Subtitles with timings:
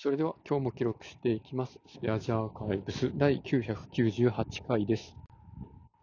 [0.00, 1.80] それでは今日も記録していきます。
[1.88, 5.16] スペアジャーカイブス第998回です。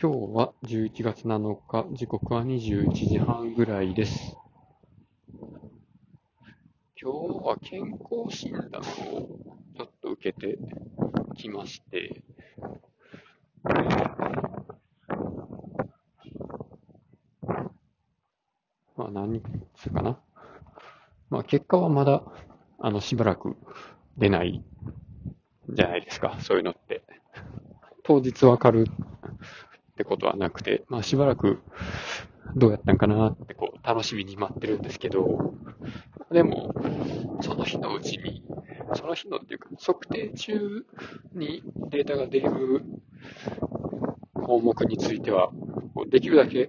[0.00, 4.34] 今日は11月7日、時刻は21時半ぐらいです。
[6.98, 9.28] 今日は健康診断を
[9.76, 10.56] ちょっと受けて
[11.36, 12.22] きまして、
[18.96, 19.42] まあ何
[19.74, 20.18] つうかな。
[21.28, 22.24] まあ結果はまだ、
[22.84, 23.56] あの、しばらく
[24.18, 24.60] 出ない
[25.70, 27.02] じゃないですか、そういうのって。
[28.02, 28.86] 当日わかる
[29.92, 31.60] ってことはなくて、まあしばらく
[32.56, 35.54] どうやったんかなってこう楽しみに待ってるんですけど、
[36.32, 36.74] でも、
[37.40, 38.42] その日のうちに、
[38.94, 40.84] その日のっていうか、測定中
[41.34, 42.50] にデータが出る
[44.34, 45.50] 項目については、
[46.08, 46.68] できるだけ、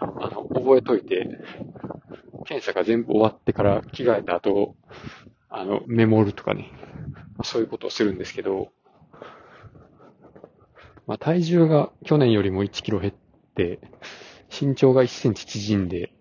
[0.00, 1.28] あの、覚えといて、
[2.48, 4.74] 検査が全部終わってから着替えた後、
[5.58, 6.70] あの、メモるとかね、
[7.36, 8.68] まあそういうことをするんですけど、
[11.08, 13.14] まあ、体重が去年よりも1キロ減っ
[13.56, 13.80] て、
[14.48, 16.12] 身長が1センチ縮んで、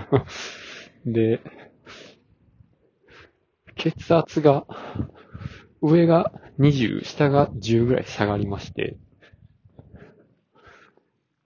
[1.06, 1.40] で、
[3.76, 4.66] 血圧が、
[5.80, 8.98] 上が20、下が10ぐらい下がりまして、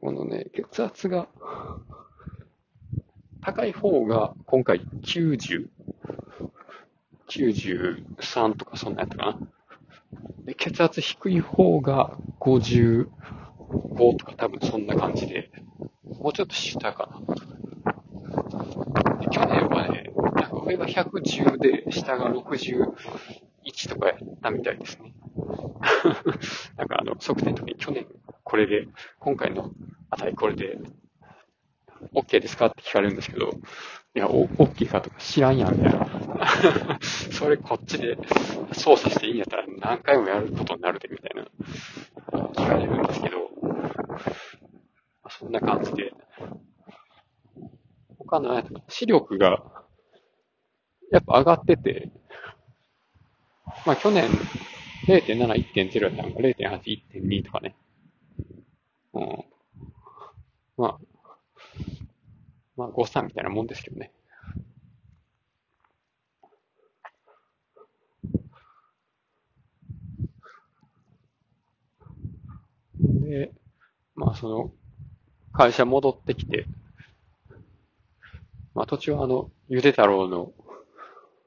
[0.01, 1.29] このね、血圧が、
[3.43, 5.69] 高い方が今回90、
[7.31, 9.39] 93とかそんなやったかな。
[10.45, 13.07] で、血圧低い方が55
[14.19, 15.51] とか多分そんな感じで、
[16.19, 17.21] もうちょっと下かな。
[19.21, 25.15] で去年はね、なんか上が110で下が61とかやったみたいですね。
[26.77, 28.07] なんかあの、測定の時に去年
[28.51, 28.89] これで、
[29.21, 29.71] 今回の
[30.11, 30.79] 値これで、
[32.15, 33.53] OK ですかって聞かれるんですけど、
[34.17, 36.20] いや、OK かとか知らんやん、みたいな。
[37.33, 38.17] それこっちで
[38.73, 41.47] 操作していいんやったら何回もやることになるで、みたいな。
[42.53, 43.51] 聞かれるんですけど、
[45.29, 46.13] そんな感じで。
[48.19, 49.63] 他の視力が、
[51.11, 52.11] やっぱ上がってて、
[53.85, 54.31] まあ去年
[55.07, 57.75] 0.7、1.0やったのが0.8、1.2とかね。
[59.13, 59.45] うん。
[60.77, 60.99] まあ、
[62.77, 64.13] まあ誤差みたいなもんですけどね。
[73.31, 73.53] で、
[74.15, 74.73] まあその、
[75.53, 76.67] 会社戻ってきて、
[78.75, 80.53] まあ途中はあの、ゆで太郎の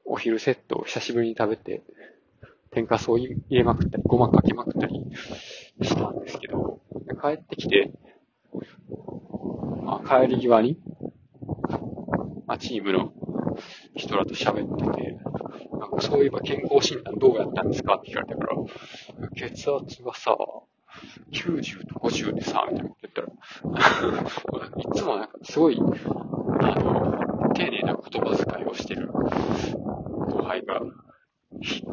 [0.06, 1.84] お昼セットを久しぶりに食べて、
[2.72, 5.06] 天かすを入れまくったり、ごまかけまくったり
[5.82, 6.82] したんですけど、
[7.22, 7.92] 帰ってきて、
[9.84, 10.80] まあ、帰り際に、
[12.48, 13.14] まあ、チームの
[13.96, 15.18] 人らと喋ってて、
[15.80, 18.58] なんかそういえば健康診断どうやったんですかって聞かれたから、
[19.36, 20.36] 血圧がさ、
[21.34, 23.28] 90と50でさ、みたいなこと言ったら、
[24.78, 30.82] いつもなんかすごい、あの、丁寧な言葉遣いをしてる後輩が、
[31.62, 31.84] ひ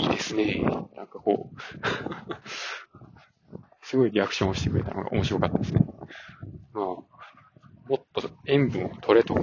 [0.00, 0.62] いいですね。
[0.96, 1.56] なんかこう、
[3.82, 5.84] すごいリアクションをしてくれたのが面白かったですね。
[6.72, 7.06] まあ、も
[7.96, 9.40] っと塩分を取れとか、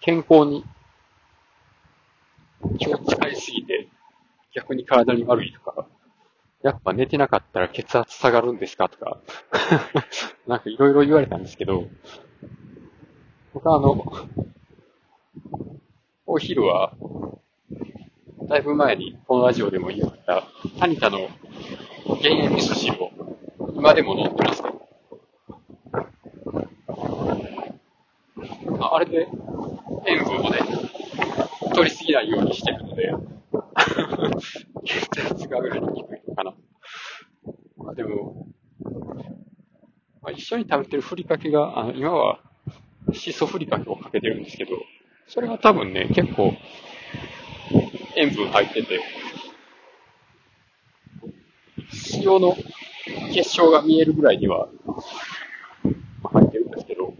[0.00, 0.64] 健康に
[3.30, 3.88] 気を使いすぎて
[4.54, 5.86] 逆に体に悪いとか、
[6.62, 9.20] やっぱ寝てなかったら血圧下がるんですかとか、
[10.48, 11.84] なんかいろいろ言われたんですけど、
[13.52, 14.02] 僕はあの、
[16.26, 16.94] お昼は、
[18.48, 20.44] だいぶ前にこのラジオでも言った、
[20.78, 21.28] タニタの
[22.22, 23.10] 減塩味噌汁を
[23.74, 24.70] 今でも飲んでますね。
[28.80, 29.28] ああれで
[30.06, 30.58] 塩分をね、
[31.76, 33.12] 取りすぎないようにしてるので、
[34.86, 36.54] 血圧が上がりにくいのかな。
[37.76, 38.48] まあでも、
[40.22, 42.40] まあ、一緒に食べてるふりかけが、あの今は
[43.12, 44.70] しそふりかけをかけてるんですけど、
[45.28, 46.54] それが多分ね、結構
[48.16, 49.00] 塩分入ってて、
[52.14, 52.56] 塩の
[53.34, 54.68] 結晶が見えるぐらいには
[56.22, 57.12] まあ入ってるんですけど、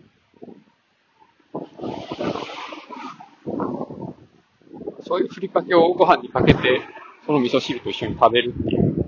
[5.16, 6.82] そういうふりかけをご飯にかけて、
[7.24, 9.06] その味噌汁と一緒に食べるっていう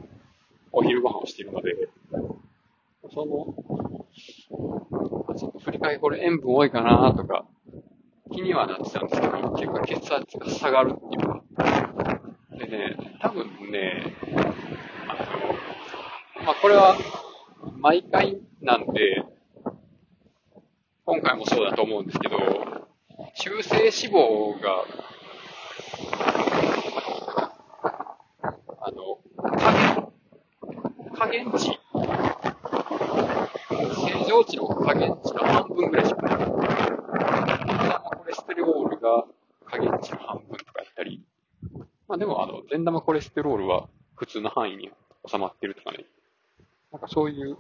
[0.73, 1.75] お昼ご飯をしているので、
[3.13, 3.55] その、
[5.29, 7.45] あちょっとふりかけこれ塩分多いかなとか、
[8.33, 11.43] 気にはなってたんですけど、結構血圧が下がるっていうか。
[12.59, 14.17] でね、多分ね、
[15.09, 15.13] あ
[16.41, 16.97] の、まあ、これは、
[17.77, 19.27] 毎回なんで、
[21.05, 22.39] 今回もそうだと思うんですけど、
[23.35, 24.87] 中性脂肪が、
[28.81, 29.19] あの、
[31.11, 31.79] 加減値、
[33.95, 36.37] 正常値の加減値の半分ぐらいしかない。
[38.19, 39.25] コレステロールが
[39.67, 41.25] 加減値の半分とかやったり、
[42.09, 44.91] まあでもあの、善玉コレステロールは普通の範囲に
[45.27, 46.07] 収まってるとかね。
[46.93, 47.59] なんかそういう、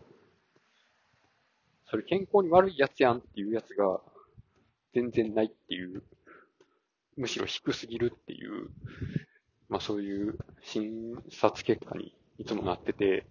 [1.90, 4.00] それ健康に悪いやつやんっていうやつが
[4.94, 6.02] 全然ないっていう、
[7.16, 8.70] むしろ低すぎるっていう、
[9.68, 13.26] まあそういう診察結果にいつもなってて、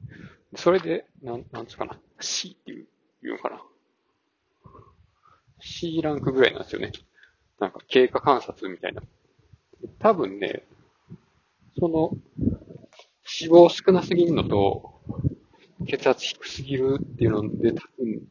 [0.55, 2.87] それで、なん、なんつうかな、C っていう、
[3.23, 3.61] 言うのかな。
[5.59, 6.91] C ランクぐらいなんですよね。
[7.59, 9.01] なんか経過観察みたいな。
[9.99, 10.63] 多分ね、
[11.79, 12.11] その、
[13.39, 15.01] 脂肪少なすぎるのと、
[15.87, 18.27] 血圧低すぎるっていうので、多分、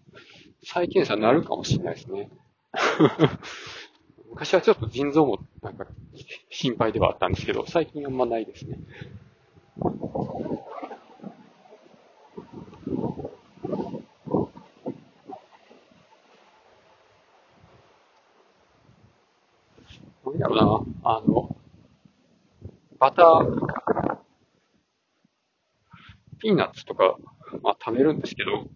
[0.65, 2.31] 再検査になるかもしれないですね。
[4.31, 5.87] 昔はちょっと腎臓もなんか
[6.51, 8.79] 心配ではあったんですけど、最近あんまないですね。
[20.39, 21.57] なんだろな、あの、
[22.99, 24.19] バター、
[26.39, 27.17] ピーナッツとか、
[27.63, 28.69] まあ食べるんですけど、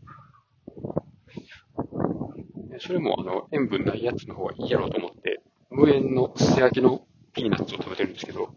[2.78, 8.54] それもあの、塩分ないやつの方がいいやろうと思って、無塩の素焼きのピーナッツを食べてるんですけど、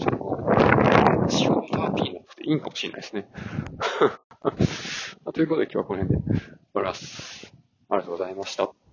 [0.00, 0.48] その、
[1.40, 3.28] 塩バターピーナッツっていいんかもしれないですね。
[5.32, 6.42] ということで今日はこの辺で終
[6.74, 7.54] わります。
[7.88, 8.85] ありがとうございました。